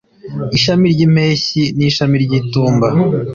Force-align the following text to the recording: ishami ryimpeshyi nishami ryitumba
ishami 0.57 0.85
ryimpeshyi 0.93 1.61
nishami 1.77 2.15
ryitumba 2.23 2.87